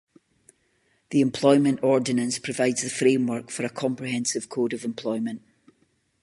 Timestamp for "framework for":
2.89-3.63